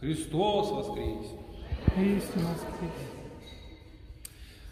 Христос 0.00 0.70
воскрес! 0.72 1.26
Истинно 1.96 2.48
воскрес! 2.50 2.92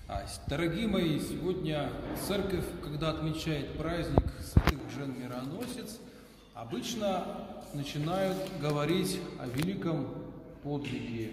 А, 0.06 0.26
Дорогие 0.48 0.86
мои, 0.86 1.18
сегодня 1.18 1.88
церковь, 2.28 2.64
когда 2.82 3.10
отмечает 3.10 3.72
праздник 3.78 4.30
святых 4.42 4.80
жен 4.94 5.18
мироносец, 5.18 5.98
обычно 6.52 7.24
начинают 7.72 8.36
говорить 8.60 9.18
о 9.40 9.46
великом 9.46 10.08
подвиге 10.62 11.30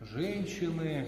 женщины, 0.00 1.06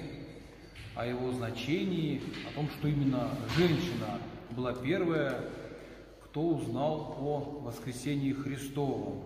о 0.94 1.06
его 1.06 1.32
значении, 1.32 2.20
о 2.50 2.56
том, 2.56 2.68
что 2.78 2.88
именно 2.88 3.30
женщина 3.56 4.18
была 4.50 4.74
первая, 4.74 5.46
кто 6.24 6.42
узнал 6.42 7.16
о 7.20 7.62
воскресении 7.64 8.34
Христовом. 8.34 9.22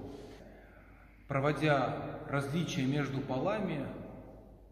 Проводя 1.32 1.96
различия 2.28 2.84
между 2.84 3.22
полами, 3.22 3.86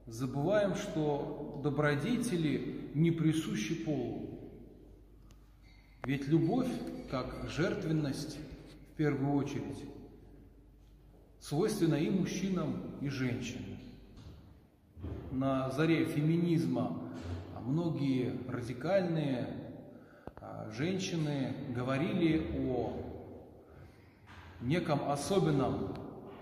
забываем, 0.07 0.75
что 0.75 1.59
добродетели 1.65 2.91
не 2.93 3.11
присущи 3.11 3.75
полу. 3.83 4.39
Ведь 6.05 6.29
любовь, 6.29 6.69
как 7.11 7.49
жертвенность, 7.49 8.37
в 8.93 8.97
первую 8.97 9.38
очередь, 9.38 9.87
свойственна 11.38 11.95
и 11.95 12.11
мужчинам, 12.11 12.77
и 13.01 13.09
женщинам. 13.09 13.79
На 15.30 15.71
заре 15.71 16.05
феминизма 16.05 17.11
многие 17.65 18.37
радикальные 18.51 19.49
а, 20.37 20.69
женщины 20.71 21.55
говорили 21.74 22.47
о 22.59 23.01
неком 24.61 25.09
особенном 25.09 25.95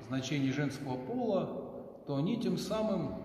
значении 0.08 0.50
женского 0.50 0.96
пола, 0.96 2.02
то 2.06 2.16
они 2.16 2.40
тем 2.40 2.58
самым 2.58 3.22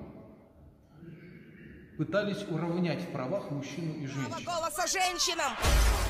пытались 1.97 2.43
уравнять 2.49 3.01
в 3.01 3.11
правах 3.11 3.51
мужчину 3.51 3.93
и 3.93 4.07
Право 4.07 4.29
женщину. 4.29 4.45
голоса 4.45 4.87
женщинам! 4.87 5.51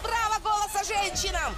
Право 0.02 0.42
голоса 0.44 0.84
женщинам! 0.84 1.54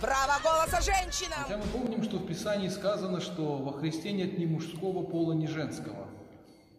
Право 0.00 0.40
голоса 0.42 0.80
женщинам! 0.80 1.38
Хотя 1.42 1.58
мы 1.58 1.64
помним, 1.64 2.02
что 2.02 2.18
в 2.18 2.26
Писании 2.26 2.68
сказано, 2.68 3.20
что 3.20 3.56
во 3.56 3.72
Христе 3.72 4.12
нет 4.12 4.38
ни 4.38 4.46
мужского 4.46 5.02
пола, 5.04 5.32
ни 5.32 5.46
женского. 5.46 6.06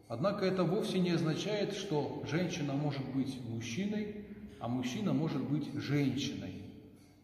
Однако 0.07 0.45
это 0.45 0.63
вовсе 0.63 0.99
не 0.99 1.11
означает, 1.11 1.73
что 1.73 2.23
женщина 2.29 2.73
может 2.73 3.05
быть 3.13 3.39
мужчиной, 3.47 4.25
а 4.59 4.67
мужчина 4.67 5.13
может 5.13 5.41
быть 5.41 5.73
женщиной. 5.73 6.63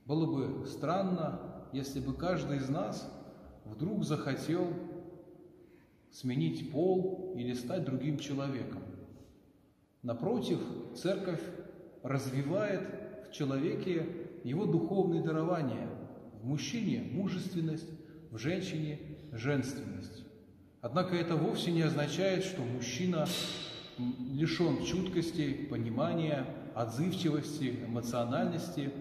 Было 0.06 0.26
бы 0.26 0.68
странно, 0.68 1.68
если 1.74 2.00
бы 2.00 2.14
каждый 2.14 2.58
из 2.58 2.70
нас 2.70 3.12
вдруг 3.66 4.04
захотел 4.04 4.68
сменить 6.12 6.72
пол 6.72 7.34
или 7.38 7.54
стать 7.54 7.84
другим 7.84 8.20
человеком. 8.20 8.82
Напротив, 10.02 10.60
церковь 10.96 11.42
развивает 12.04 12.82
в 13.28 13.34
человеке 13.34 14.08
его 14.44 14.66
духовные 14.66 15.24
дарования. 15.24 15.90
В 16.42 16.46
мужчине– 16.46 17.10
мужественность, 17.12 17.90
в 18.32 18.38
женщине– 18.38 19.00
женственность. 19.32 20.24
Однако 20.82 21.16
это 21.16 21.36
вовсе 21.36 21.72
не 21.72 21.82
означает, 21.82 22.44
что 22.44 22.62
мужчина 22.62 23.26
лишен 24.32 24.86
чуткости, 24.86 25.68
понимания, 25.70 26.46
отзывчивости, 26.76 27.80
эмоциональности 27.88 28.92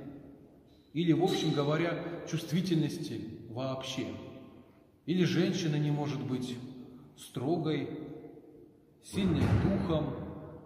или, 0.95 1.13
в 1.13 1.23
общем 1.23 1.53
говоря, 1.53 2.03
чувствительности 2.31 3.21
вообще. 3.51 4.07
Или 5.07 5.25
женщина 5.25 5.77
не 5.77 5.91
может 5.91 6.23
быть 6.23 6.57
строгой, 7.17 7.91
сильной 9.03 9.43
духом, 9.63 10.07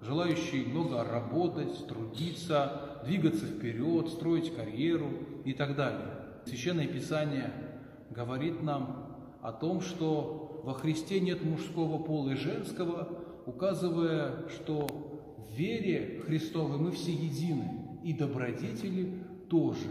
желающей 0.00 0.64
много 0.64 1.03
работать, 1.03 1.86
трудиться, 1.89 3.00
двигаться 3.05 3.47
вперед, 3.47 4.09
строить 4.09 4.54
карьеру 4.54 5.10
и 5.44 5.53
так 5.53 5.75
далее. 5.75 6.06
Священное 6.47 6.87
Писание 6.87 7.53
говорит 8.10 8.62
нам 8.62 9.38
о 9.43 9.53
том, 9.53 9.81
что 9.81 10.62
во 10.65 10.75
Христе 10.75 11.20
нет 11.20 11.44
мужского 11.44 12.03
пола 12.03 12.31
и 12.31 12.37
женского, 12.37 13.09
указывая, 13.47 14.49
что 14.49 14.87
в 15.37 15.56
вере 15.56 16.22
Христовой 16.26 16.78
мы 16.78 16.93
все 16.93 17.12
едины, 17.12 18.00
и 18.05 18.12
добродетели 18.12 19.25
тоже. 19.50 19.91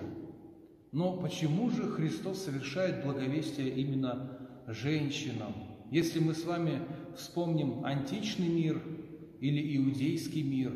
Но 0.92 1.18
почему 1.18 1.70
же 1.70 1.84
Христос 1.84 2.44
совершает 2.44 3.04
благовестие 3.04 3.70
именно 3.70 4.37
женщинам? 4.68 5.54
Если 5.90 6.20
мы 6.20 6.34
с 6.34 6.44
вами 6.44 6.82
вспомним 7.16 7.86
античный 7.86 8.50
мир 8.50 8.82
или 9.40 9.78
иудейский 9.78 10.44
мир, 10.44 10.74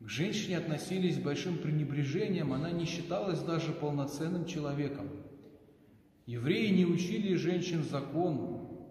к 0.00 0.08
женщине 0.08 0.56
относились 0.56 1.16
с 1.16 1.18
большим 1.18 1.58
пренебрежением, 1.58 2.54
она 2.54 2.70
не 2.70 2.86
считалась 2.86 3.40
даже 3.40 3.72
полноценным 3.72 4.46
человеком. 4.46 5.08
Евреи 6.24 6.68
не 6.68 6.86
учили 6.86 7.34
женщин 7.34 7.84
закону. 7.84 8.88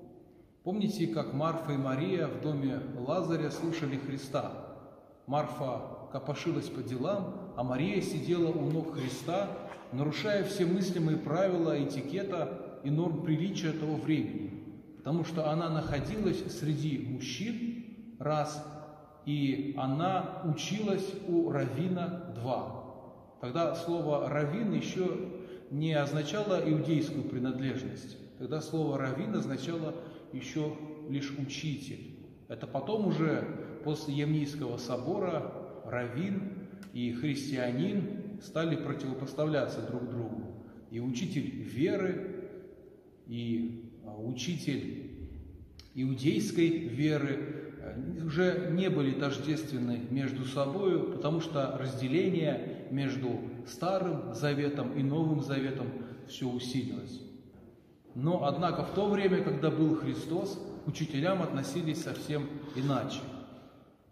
Помните, 0.63 1.07
как 1.07 1.33
Марфа 1.33 1.73
и 1.73 1.77
Мария 1.77 2.27
в 2.27 2.41
доме 2.41 2.79
Лазаря 2.95 3.49
слушали 3.49 3.97
Христа? 3.97 4.77
Марфа 5.25 6.09
копошилась 6.11 6.67
по 6.67 6.83
делам, 6.83 7.53
а 7.55 7.63
Мария 7.63 8.01
сидела 8.01 8.51
у 8.51 8.69
ног 8.69 8.93
Христа, 8.93 9.49
нарушая 9.91 10.43
все 10.43 10.65
мыслимые 10.65 11.17
правила 11.17 11.81
этикета 11.83 12.68
и 12.83 12.89
норм 12.89 13.23
приличия 13.23 13.71
того 13.71 13.95
времени, 13.95 14.63
потому 14.97 15.23
что 15.23 15.49
она 15.49 15.69
находилась 15.69 16.43
среди 16.59 16.99
мужчин, 16.99 18.15
раз, 18.19 18.65
и 19.25 19.73
она 19.77 20.41
училась 20.45 21.07
у 21.27 21.51
равина 21.51 22.33
два. 22.35 22.79
Тогда 23.41 23.75
слово 23.75 24.29
равин 24.29 24.73
еще 24.73 25.17
не 25.71 25.93
означало 25.93 26.59
иудейскую 26.69 27.23
принадлежность. 27.23 28.17
Тогда 28.37 28.61
слово 28.61 28.97
равин 28.97 29.35
означало 29.35 29.95
еще 30.33 30.75
лишь 31.09 31.31
учитель. 31.37 32.17
Это 32.47 32.67
потом 32.67 33.07
уже 33.07 33.81
после 33.83 34.13
Евнийского 34.13 34.77
собора 34.77 35.53
равин 35.85 36.67
и 36.93 37.11
христианин 37.13 38.39
стали 38.41 38.75
противопоставляться 38.75 39.81
друг 39.81 40.09
другу. 40.09 40.65
И 40.91 40.99
учитель 40.99 41.49
веры, 41.61 42.38
и 43.29 43.93
а, 44.03 44.17
учитель 44.19 45.29
иудейской 45.93 46.67
веры 46.67 47.75
э, 47.79 48.25
уже 48.25 48.71
не 48.71 48.89
были 48.89 49.11
тождественны 49.11 50.01
между 50.09 50.45
собой, 50.45 51.11
потому 51.11 51.39
что 51.39 51.77
разделение 51.77 52.87
между 52.89 53.39
Старым 53.67 54.33
Заветом 54.33 54.97
и 54.97 55.03
Новым 55.03 55.43
Заветом 55.43 55.87
все 56.27 56.49
усилилось. 56.49 57.21
Но, 58.15 58.45
однако, 58.45 58.83
в 58.83 58.95
то 58.95 59.07
время, 59.07 59.43
когда 59.43 59.69
был 59.69 59.95
Христос, 59.95 60.59
учителям 60.87 61.43
относились 61.43 62.01
совсем 62.01 62.47
иначе. 62.75 63.19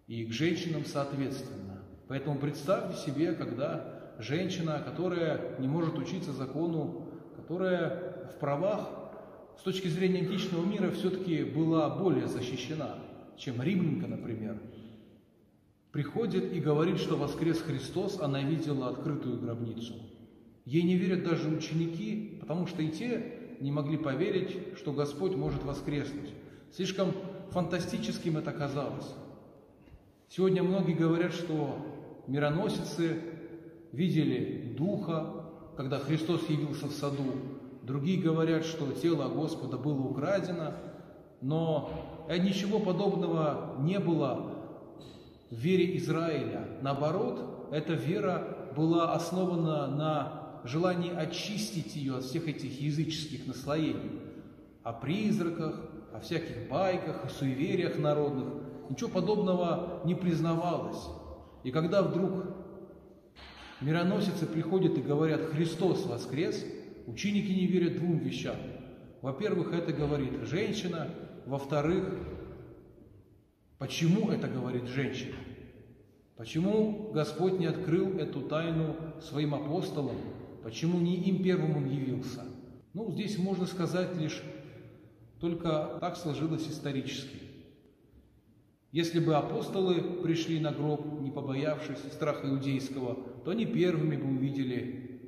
И 0.06 0.26
к 0.26 0.32
женщинам 0.32 0.84
соответственно. 0.84 1.82
Поэтому 2.06 2.38
представьте 2.38 2.96
себе, 3.04 3.32
когда 3.32 4.14
женщина, 4.20 4.80
которая 4.84 5.58
не 5.58 5.66
может 5.66 5.98
учиться 5.98 6.32
закону, 6.32 7.08
которая 7.36 8.30
в 8.32 8.38
правах 8.38 8.97
с 9.58 9.62
точки 9.62 9.88
зрения 9.88 10.20
античного 10.20 10.64
мира 10.64 10.90
все-таки 10.90 11.42
была 11.42 11.88
более 11.90 12.28
защищена, 12.28 12.98
чем 13.36 13.60
римлянка, 13.60 14.06
например, 14.06 14.60
приходит 15.90 16.52
и 16.52 16.60
говорит, 16.60 16.98
что 16.98 17.16
воскрес 17.16 17.60
Христос, 17.60 18.20
она 18.20 18.40
видела 18.42 18.88
открытую 18.88 19.40
гробницу. 19.40 19.94
Ей 20.64 20.82
не 20.82 20.96
верят 20.96 21.24
даже 21.24 21.48
ученики, 21.48 22.38
потому 22.40 22.66
что 22.66 22.82
и 22.82 22.88
те 22.88 23.56
не 23.60 23.72
могли 23.72 23.96
поверить, 23.96 24.76
что 24.76 24.92
Господь 24.92 25.34
может 25.34 25.64
воскреснуть. 25.64 26.30
Слишком 26.72 27.12
фантастическим 27.50 28.36
это 28.36 28.52
казалось. 28.52 29.12
Сегодня 30.28 30.62
многие 30.62 30.92
говорят, 30.92 31.32
что 31.32 32.22
мироносицы 32.28 33.20
видели 33.90 34.74
Духа, 34.76 35.46
когда 35.76 35.98
Христос 35.98 36.48
явился 36.48 36.86
в 36.86 36.92
саду. 36.92 37.57
Другие 37.88 38.20
говорят, 38.20 38.66
что 38.66 38.92
тело 38.92 39.30
Господа 39.30 39.78
было 39.78 40.02
украдено, 40.02 40.74
но 41.40 41.90
ничего 42.28 42.80
подобного 42.80 43.76
не 43.78 43.98
было 43.98 44.52
в 45.50 45.54
вере 45.54 45.96
Израиля. 45.96 46.68
Наоборот, 46.82 47.70
эта 47.72 47.94
вера 47.94 48.68
была 48.76 49.14
основана 49.14 49.86
на 49.86 50.60
желании 50.64 51.14
очистить 51.14 51.96
ее 51.96 52.18
от 52.18 52.24
всех 52.24 52.46
этих 52.46 52.78
языческих 52.78 53.46
наслоений. 53.46 54.20
О 54.82 54.92
призраках, 54.92 55.80
о 56.12 56.20
всяких 56.20 56.68
байках, 56.68 57.24
о 57.24 57.30
суевериях 57.30 57.98
народных. 57.98 58.48
Ничего 58.90 59.08
подобного 59.08 60.02
не 60.04 60.14
признавалось. 60.14 61.06
И 61.64 61.70
когда 61.70 62.02
вдруг 62.02 62.44
мироносицы 63.80 64.44
приходят 64.44 64.98
и 64.98 65.00
говорят 65.00 65.40
«Христос 65.52 66.04
воскрес», 66.04 66.66
ученики 67.08 67.54
не 67.54 67.66
верят 67.66 67.96
двум 67.96 68.18
вещам. 68.18 68.56
Во-первых, 69.22 69.72
это 69.72 69.92
говорит 69.92 70.42
женщина. 70.42 71.08
Во-вторых, 71.46 72.14
почему 73.78 74.30
это 74.30 74.46
говорит 74.46 74.86
женщина? 74.86 75.34
Почему 76.36 77.10
Господь 77.12 77.58
не 77.58 77.66
открыл 77.66 78.18
эту 78.18 78.42
тайну 78.42 78.94
своим 79.20 79.54
апостолам? 79.54 80.16
Почему 80.62 81.00
не 81.00 81.16
им 81.16 81.42
первым 81.42 81.76
Он 81.76 81.86
явился? 81.88 82.44
Ну, 82.94 83.10
здесь 83.10 83.38
можно 83.38 83.66
сказать 83.66 84.16
лишь, 84.16 84.42
только 85.40 85.98
так 86.00 86.16
сложилось 86.16 86.68
исторически. 86.68 87.38
Если 88.92 89.20
бы 89.20 89.34
апостолы 89.34 90.22
пришли 90.22 90.60
на 90.60 90.72
гроб, 90.72 91.20
не 91.20 91.30
побоявшись 91.30 91.98
страха 92.12 92.48
иудейского, 92.48 93.18
то 93.44 93.50
они 93.50 93.66
первыми 93.66 94.16
бы 94.16 94.28
увидели 94.30 95.20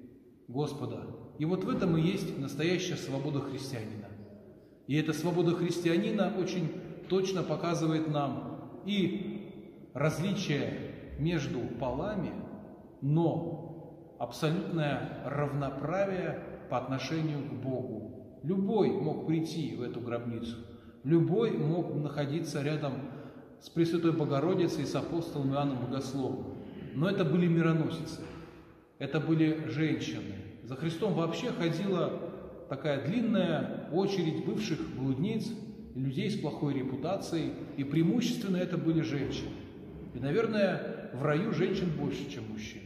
Господа. 0.49 1.20
И 1.41 1.47
вот 1.47 1.65
в 1.65 1.71
этом 1.71 1.97
и 1.97 2.03
есть 2.03 2.39
настоящая 2.39 2.97
свобода 2.97 3.41
христианина. 3.41 4.09
И 4.87 4.95
эта 4.95 5.15
свобода 5.15 5.53
христианина 5.55 6.35
очень 6.39 6.71
точно 7.09 7.43
показывает 7.43 8.09
нам 8.09 8.83
и 8.85 9.81
различие 9.95 11.15
между 11.19 11.61
полами, 11.81 12.33
но 13.01 14.15
абсолютное 14.19 15.23
равноправие 15.25 16.43
по 16.69 16.77
отношению 16.77 17.49
к 17.49 17.53
Богу. 17.55 18.39
Любой 18.43 18.91
мог 18.91 19.27
прийти 19.27 19.75
в 19.77 19.81
эту 19.81 19.99
гробницу, 20.01 20.59
любой 21.05 21.53
мог 21.53 21.95
находиться 21.95 22.61
рядом 22.61 22.93
с 23.63 23.71
Пресвятой 23.71 24.13
Богородицей 24.13 24.83
и 24.83 24.87
с 24.87 24.95
апостолом 24.95 25.55
Иоанном 25.55 25.87
Богословом. 25.87 26.59
Но 26.95 27.09
это 27.09 27.25
были 27.25 27.47
мироносицы, 27.47 28.21
это 28.99 29.21
были 29.21 29.69
женщины. 29.69 30.40
За 30.71 30.77
Христом 30.77 31.15
вообще 31.15 31.49
ходила 31.49 32.13
такая 32.69 33.05
длинная 33.05 33.89
очередь 33.93 34.45
бывших 34.45 34.79
блудниц, 34.95 35.49
людей 35.97 36.31
с 36.31 36.39
плохой 36.39 36.75
репутацией, 36.75 37.55
и 37.77 37.83
преимущественно 37.83 38.57
это 38.57 38.79
были 38.79 39.01
женщины. 39.01 39.51
И, 40.15 40.21
наверное, 40.21 41.11
в 41.13 41.25
раю 41.25 41.53
женщин 41.53 41.91
больше, 41.99 42.31
чем 42.31 42.45
мужчин. 42.49 42.83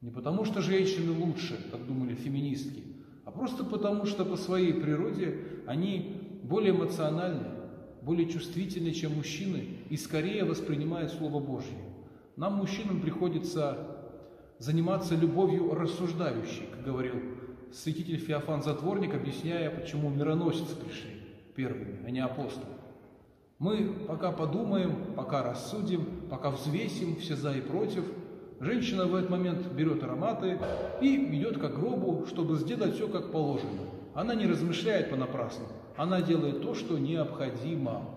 Не 0.00 0.10
потому, 0.10 0.44
что 0.44 0.60
женщины 0.60 1.12
лучше, 1.12 1.56
как 1.70 1.86
думали 1.86 2.16
феминистки, 2.16 2.82
а 3.24 3.30
просто 3.30 3.62
потому, 3.62 4.04
что 4.04 4.24
по 4.24 4.36
своей 4.36 4.72
природе 4.72 5.38
они 5.68 6.40
более 6.42 6.72
эмоциональны, 6.72 7.46
более 8.02 8.28
чувствительны, 8.28 8.90
чем 8.90 9.14
мужчины, 9.14 9.66
и 9.88 9.96
скорее 9.96 10.42
воспринимают 10.42 11.12
Слово 11.12 11.38
Божье. 11.38 11.78
Нам, 12.34 12.54
мужчинам, 12.54 13.00
приходится 13.00 13.97
заниматься 14.58 15.14
любовью 15.14 15.74
рассуждающей, 15.74 16.66
как 16.72 16.84
говорил 16.84 17.14
святитель 17.72 18.18
Феофан 18.18 18.62
Затворник, 18.62 19.14
объясняя, 19.14 19.70
почему 19.70 20.10
мироносицы 20.10 20.74
пришли 20.76 21.20
первыми, 21.54 22.00
а 22.06 22.10
не 22.10 22.20
апостолы. 22.20 22.74
Мы 23.58 23.92
пока 24.06 24.30
подумаем, 24.30 25.14
пока 25.16 25.42
рассудим, 25.42 26.28
пока 26.30 26.50
взвесим 26.50 27.16
все 27.16 27.34
за 27.34 27.52
и 27.54 27.60
против, 27.60 28.04
женщина 28.60 29.06
в 29.06 29.14
этот 29.14 29.30
момент 29.30 29.66
берет 29.72 30.02
ароматы 30.02 30.58
и 31.00 31.16
идет 31.36 31.58
к 31.58 31.68
гробу, 31.68 32.26
чтобы 32.26 32.56
сделать 32.56 32.94
все 32.94 33.08
как 33.08 33.32
положено. 33.32 33.82
Она 34.14 34.34
не 34.34 34.46
размышляет 34.46 35.10
понапрасну, 35.10 35.66
она 35.96 36.22
делает 36.22 36.62
то, 36.62 36.74
что 36.74 36.98
необходимо. 36.98 38.08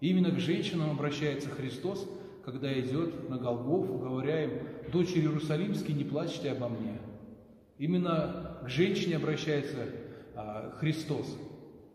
Именно 0.00 0.32
к 0.32 0.40
женщинам 0.40 0.90
обращается 0.90 1.48
Христос, 1.48 2.08
когда 2.44 2.72
идет 2.78 3.28
на 3.28 3.38
Голгофу, 3.38 3.98
говоря 3.98 4.44
им, 4.44 4.50
«Дочери 4.92 5.20
Иерусалимские, 5.20 5.96
не 5.96 6.04
плачьте 6.04 6.50
обо 6.50 6.68
мне». 6.68 6.98
Именно 7.78 8.58
к 8.64 8.68
женщине 8.68 9.16
обращается 9.16 9.86
а, 10.34 10.72
Христос, 10.78 11.36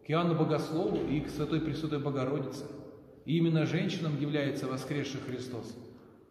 к 0.05 0.09
Иоанну 0.09 0.35
Богослову 0.35 0.97
и 1.09 1.19
к 1.21 1.29
Святой 1.29 1.61
Пресвятой 1.61 1.99
Богородице. 1.99 2.65
И 3.25 3.37
именно 3.37 3.65
женщинам 3.65 4.19
является 4.19 4.67
воскресший 4.67 5.19
Христос. 5.21 5.75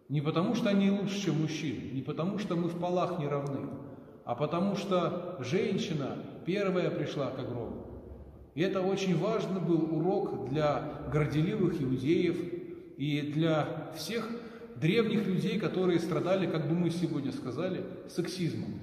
Не 0.09 0.21
потому, 0.21 0.55
что 0.55 0.71
они 0.71 0.91
лучше, 0.91 1.27
чем 1.27 1.41
мужчины, 1.41 1.91
не 1.93 2.03
потому, 2.03 2.39
что 2.39 2.57
мы 2.57 2.69
в 2.69 2.79
полах 2.79 3.19
не 3.19 3.27
равны, 3.27 3.69
а 4.25 4.35
потому, 4.35 4.77
что 4.77 5.37
женщина 5.41 6.17
первая 6.45 6.91
пришла 6.91 7.31
к 7.31 7.37
гробу. 7.37 7.87
И 8.55 8.63
это 8.63 8.81
очень 8.81 9.19
важный 9.19 9.61
был 9.61 9.95
урок 9.95 10.49
для 10.49 11.03
горделивых 11.13 11.81
иудеев 11.83 12.56
и 12.97 13.21
для 13.21 13.91
всех 13.97 14.29
древних 14.77 15.27
людей, 15.27 15.59
которые 15.59 15.99
страдали, 15.99 16.47
как 16.47 16.69
бы 16.69 16.75
мы 16.75 16.91
сегодня 16.91 17.33
сказали, 17.33 17.85
сексизмом. 18.09 18.81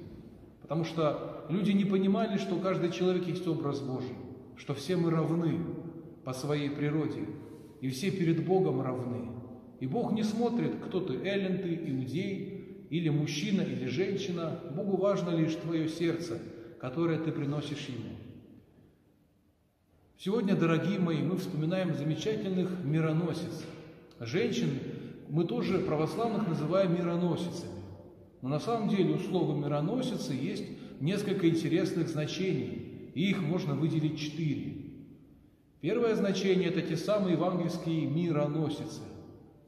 Потому 0.62 0.86
что 0.86 1.45
люди 1.50 1.71
не 1.71 1.86
понимали, 1.86 2.38
что 2.38 2.56
каждый 2.57 2.92
человек 2.92 3.27
есть 3.27 3.48
образ 3.48 3.81
Божий, 3.81 4.15
что 4.56 4.74
все 4.74 4.95
мы 4.95 5.12
равны 5.12 5.60
по 6.24 6.33
своей 6.33 6.69
природе, 6.69 7.25
и 7.81 7.89
все 7.89 8.12
перед 8.12 8.45
Богом 8.45 8.81
равны. 8.81 9.30
И 9.80 9.88
Бог 9.88 10.13
не 10.13 10.24
смотрит, 10.24 10.75
кто 10.86 11.01
ты, 11.01 11.15
эллин 11.15 11.57
ты, 11.62 11.75
иудей, 11.75 12.88
или 12.89 13.10
мужчина, 13.10 13.62
или 13.62 13.88
женщина. 13.88 14.60
Богу 14.75 14.98
важно 14.98 15.31
лишь 15.31 15.56
твое 15.56 15.89
сердце, 15.89 16.39
которое 16.80 17.18
ты 17.18 17.31
приносишь 17.31 17.88
Ему. 17.88 18.15
Сегодня, 20.18 20.56
дорогие 20.56 21.00
мои, 21.00 21.18
мы 21.18 21.38
вспоминаем 21.38 21.95
замечательных 21.95 22.69
мироносец. 22.83 23.65
Женщин 24.25 24.80
мы 25.30 25.46
тоже 25.46 25.80
православных 25.80 26.48
называем 26.48 26.96
мироносицами. 26.96 27.72
Но 28.42 28.50
на 28.50 28.60
самом 28.60 28.90
деле 28.90 29.16
у 29.16 29.20
слова 29.20 29.58
«мироносицы» 29.58 30.34
есть 30.34 30.66
несколько 31.00 31.50
интересных 31.50 32.10
значений, 32.10 33.12
и 33.14 33.30
их 33.30 33.42
можно 33.42 33.74
выделить 33.74 34.20
четыре. 34.20 34.75
Первое 35.81 36.16
значение– 36.16 36.70
это 36.70 36.81
те 36.81 36.98
самые 36.98 37.34
евангельские 37.34 38.06
мироносицы, 38.06 39.02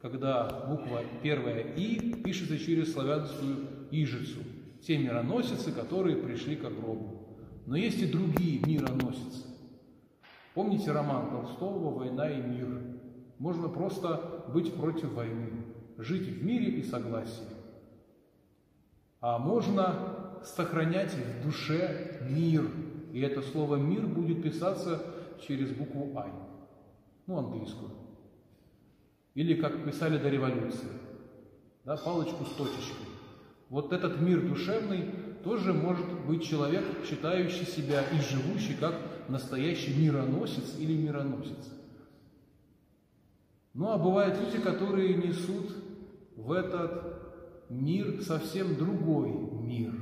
когда 0.01 0.65
буква 0.69 1.01
первая 1.23 1.61
«и» 1.75 2.21
пишется 2.23 2.57
через 2.57 2.93
славянскую 2.93 3.67
«ижицу». 3.91 4.39
Те 4.85 4.97
мироносицы, 4.97 5.71
которые 5.71 6.17
пришли 6.17 6.55
к 6.55 6.61
гробу. 6.61 7.37
Но 7.65 7.75
есть 7.75 8.01
и 8.01 8.05
другие 8.05 8.61
мироносицы. 8.65 9.47
Помните 10.53 10.91
роман 10.91 11.31
Толстого 11.31 11.97
«Война 11.97 12.29
и 12.29 12.41
мир»? 12.41 12.94
Можно 13.39 13.67
просто 13.67 14.45
быть 14.53 14.73
против 14.75 15.13
войны, 15.13 15.49
жить 15.97 16.27
в 16.27 16.43
мире 16.43 16.71
и 16.79 16.83
согласии. 16.83 17.43
А 19.19 19.39
можно 19.39 20.39
сохранять 20.43 21.13
в 21.13 21.43
душе 21.43 22.19
мир. 22.29 22.69
И 23.11 23.21
это 23.21 23.41
слово 23.41 23.77
«мир» 23.77 24.05
будет 24.05 24.43
писаться 24.43 25.01
через 25.41 25.71
букву 25.71 26.17
«I», 26.17 26.31
ну, 27.27 27.37
английскую. 27.37 27.91
Или, 29.33 29.59
как 29.59 29.83
писали 29.83 30.17
до 30.17 30.29
революции, 30.29 30.87
да, 31.83 31.97
палочку 31.97 32.45
с 32.45 32.49
точечкой. 32.49 33.07
Вот 33.69 33.91
этот 33.93 34.21
мир 34.21 34.47
душевный 34.47 35.11
тоже 35.43 35.73
может 35.73 36.07
быть 36.25 36.43
человек, 36.43 36.83
считающий 37.07 37.65
себя 37.65 38.03
и 38.09 38.19
живущий 38.19 38.75
как 38.75 38.95
настоящий 39.27 39.93
мироносец 39.93 40.77
или 40.79 40.95
мироносец. 40.95 41.74
Ну, 43.75 43.91
а 43.91 43.97
бывают 43.97 44.39
люди, 44.39 44.57
которые 44.63 45.15
несут 45.15 45.75
в 46.37 46.53
этот 46.53 47.69
мир 47.69 48.21
совсем 48.21 48.75
другой 48.75 49.31
мир. 49.31 49.93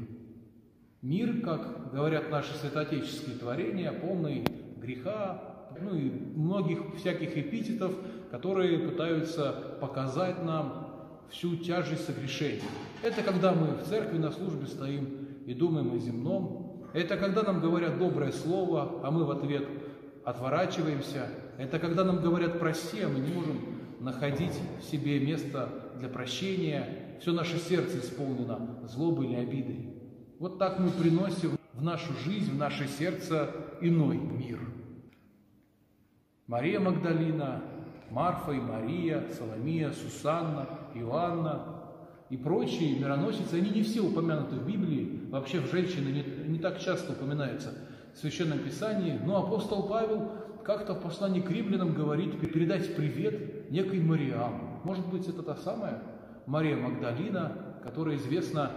Мир, 1.02 1.42
как 1.42 1.92
говорят 1.92 2.30
наши 2.30 2.54
святоотеческие 2.54 3.36
творения, 3.36 3.92
полный 3.92 4.46
греха, 4.78 5.72
ну 5.82 5.96
и 5.96 6.12
многих 6.12 6.96
всяких 6.98 7.36
эпитетов, 7.36 7.96
которые 8.30 8.78
пытаются 8.78 9.78
показать 9.82 10.44
нам 10.44 11.18
всю 11.32 11.56
тяжесть 11.56 12.06
согрешения. 12.06 12.62
Это 13.02 13.24
когда 13.24 13.54
мы 13.54 13.76
в 13.76 13.84
церкви 13.86 14.20
на 14.20 14.32
службе 14.32 14.68
стоим 14.68 15.28
и 15.48 15.56
думаем 15.56 15.94
о 15.94 15.98
земном. 15.98 16.86
Это 16.94 17.18
когда 17.18 17.42
нам 17.42 17.60
говорят 17.60 17.98
доброе 17.98 18.32
слово, 18.32 19.02
а 19.04 19.10
мы 19.10 19.26
в 19.26 19.32
ответ 19.32 19.68
отворачиваемся. 20.24 21.28
Это 21.58 21.80
когда 21.80 22.04
нам 22.04 22.22
говорят 22.22 22.60
«прости», 22.60 23.02
а 23.02 23.10
мы 23.10 23.20
не 23.20 23.32
можем 23.32 23.60
находить 24.00 24.60
в 24.80 24.84
себе 24.84 25.20
место 25.20 25.70
для 26.00 26.10
прощения. 26.10 27.18
Все 27.22 27.32
наше 27.32 27.58
сердце 27.58 28.00
исполнено 28.00 28.80
злобой 28.84 29.28
или 29.28 29.36
обидой. 29.36 29.94
Вот 30.40 30.60
так 30.60 30.80
мы 30.80 30.90
приносим 30.90 31.58
в 31.74 31.82
нашу 31.82 32.14
жизнь, 32.26 32.52
в 32.52 32.58
наше 32.58 32.88
сердце 32.88 33.52
иной 33.82 34.18
мир. 34.18 34.60
Мария 36.48 36.80
Магдалина, 36.80 37.64
Марфа 38.10 38.52
и 38.52 38.60
Мария, 38.60 39.24
Соломия, 39.32 39.92
Сусанна, 39.92 40.68
Иоанна 40.94 41.84
и 42.30 42.38
прочие 42.38 43.00
мироносицы, 43.00 43.56
они 43.56 43.70
не 43.70 43.84
все 43.84 44.02
упомянуты 44.02 44.56
в 44.56 44.68
Библии, 44.68 45.22
вообще 45.30 45.60
в 45.62 45.72
женщины 45.72 46.10
не, 46.10 46.50
не 46.50 46.60
так 46.60 46.80
часто 46.80 47.14
упоминаются 47.14 47.74
в 48.14 48.18
Священном 48.20 48.60
Писании, 48.60 49.20
но 49.26 49.44
апостол 49.44 49.84
Павел 49.88 50.30
как-то 50.64 50.94
в 50.94 51.02
послании 51.02 51.42
к 51.42 51.50
римлянам 51.50 51.94
говорит 51.94 52.40
передать 52.40 52.96
привет 52.96 53.70
некой 53.72 54.00
Мариам. 54.00 54.82
Может 54.84 55.06
быть, 55.08 55.28
это 55.28 55.44
та 55.44 55.56
самая 55.56 56.02
Мария 56.46 56.78
Магдалина, 56.78 57.80
которая 57.84 58.16
известна 58.18 58.72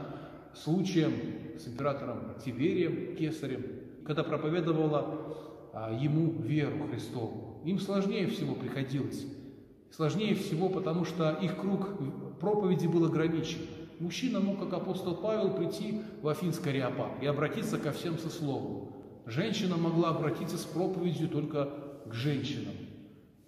случаем 0.54 1.12
с 1.58 1.68
императором 1.68 2.34
Тиверием 2.44 3.16
Кесарем, 3.16 3.64
когда 4.04 4.24
проповедовала 4.24 5.36
а, 5.72 5.92
ему 5.92 6.32
веру 6.42 6.88
Христову. 6.90 7.60
Им 7.64 7.78
сложнее 7.78 8.26
всего 8.26 8.54
приходилось. 8.54 9.26
Сложнее 9.90 10.34
всего, 10.34 10.68
потому 10.68 11.04
что 11.04 11.30
их 11.30 11.56
круг 11.56 11.88
проповеди 12.40 12.86
был 12.86 13.04
ограничен. 13.04 13.60
Мужчина 13.98 14.40
мог, 14.40 14.58
как 14.58 14.74
апостол 14.74 15.16
Павел, 15.16 15.54
прийти 15.54 16.02
в 16.20 16.28
Афинский 16.28 16.70
Ареопаг 16.70 17.22
и 17.22 17.26
обратиться 17.26 17.78
ко 17.78 17.92
всем 17.92 18.18
со 18.18 18.28
словом. 18.28 18.95
Женщина 19.26 19.76
могла 19.76 20.10
обратиться 20.10 20.56
с 20.56 20.62
проповедью 20.62 21.28
только 21.28 21.68
к 22.06 22.14
женщинам. 22.14 22.74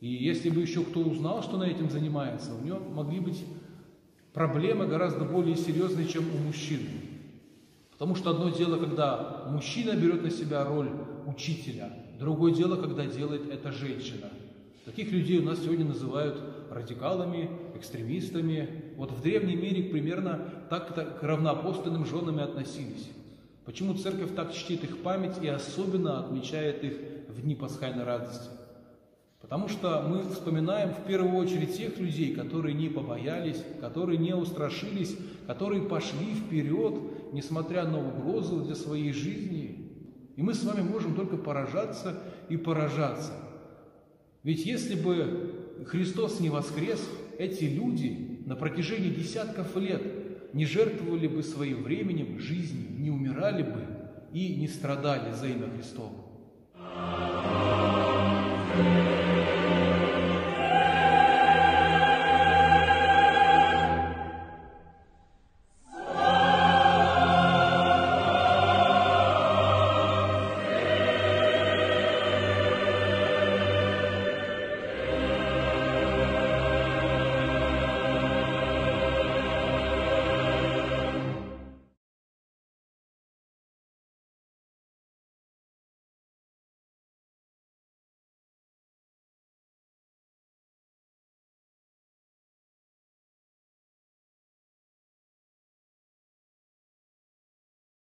И 0.00 0.08
если 0.08 0.50
бы 0.50 0.61
еще 0.61 0.82
кто 0.82 1.00
узнал, 1.00 1.42
что 1.42 1.54
она 1.54 1.68
этим 1.68 1.88
занимается, 1.88 2.52
у 2.52 2.62
нее 2.62 2.78
могли 2.78 3.20
быть 3.20 3.44
проблемы 4.32 4.87
гораздо 4.87 5.25
более 5.25 5.56
серьезные, 5.56 6.08
чем 6.08 6.25
у 6.35 6.38
мужчин. 6.38 6.80
Потому 7.92 8.16
что 8.16 8.30
одно 8.30 8.50
дело, 8.50 8.76
когда 8.78 9.47
мужчина 9.50 9.94
берет 9.94 10.23
на 10.23 10.30
себя 10.30 10.64
роль 10.64 10.90
учителя, 11.26 11.92
другое 12.18 12.52
дело, 12.52 12.76
когда 12.76 13.06
делает 13.06 13.49
это 13.49 13.70
женщина. 13.70 14.30
Таких 14.85 15.12
людей 15.12 15.38
у 15.38 15.44
нас 15.44 15.61
сегодня 15.61 15.85
называют 15.85 16.40
радикалами, 16.70 17.50
экстремистами. 17.76 18.92
Вот 18.97 19.12
в 19.12 19.20
древнем 19.20 19.61
мире 19.61 19.85
примерно 19.85 20.49
так, 20.70 20.94
так 20.94 21.20
к 21.20 21.23
равноапостольным 21.23 22.04
женам 22.04 22.40
и 22.40 22.42
относились. 22.42 23.11
Почему 23.68 23.92
церковь 23.92 24.34
так 24.34 24.54
чтит 24.54 24.82
их 24.82 25.02
память 25.02 25.42
и 25.42 25.46
особенно 25.46 26.20
отмечает 26.20 26.82
их 26.82 26.94
в 27.28 27.42
дни 27.42 27.54
пасхальной 27.54 28.02
радости? 28.02 28.48
Потому 29.42 29.68
что 29.68 30.00
мы 30.08 30.22
вспоминаем 30.22 30.94
в 30.94 31.06
первую 31.06 31.37
очередь 31.37 31.76
тех 31.76 31.98
людей, 31.98 32.34
которые 32.34 32.75
не 32.75 32.88
побоялись, 32.88 33.62
которые 33.82 34.16
не 34.16 34.34
устрашились, 34.34 35.14
которые 35.46 35.82
пошли 35.82 36.34
вперед, 36.34 36.94
несмотря 37.32 37.87
на 37.87 37.98
угрозу 37.98 38.62
для 38.62 38.75
своей 38.75 39.12
жизни. 39.12 39.92
И 40.37 40.40
мы 40.40 40.54
с 40.54 40.64
вами 40.64 40.80
можем 40.80 41.14
только 41.14 41.37
поражаться 41.37 42.18
и 42.48 42.56
поражаться. 42.56 43.32
Ведь 44.44 44.64
если 44.64 44.94
бы 44.94 45.84
Христос 45.87 46.40
не 46.40 46.48
воскрес, 46.48 47.06
эти 47.37 47.64
люди 47.64 48.40
на 48.46 48.56
протяжении 48.56 49.10
десятков 49.10 49.76
лет 49.76 50.17
не 50.52 50.64
жертвовали 50.67 51.26
бы 51.28 51.43
своим 51.43 51.83
временем, 51.83 52.38
жизнью, 52.38 52.88
не 52.99 53.11
умирали 53.11 53.62
бы 53.62 53.85
и 54.33 54.55
не 54.57 54.69
страдали 54.69 55.33
за 55.33 55.49
имя 55.49 55.69
Христово. 55.71 56.28
Amen. 58.78 59.17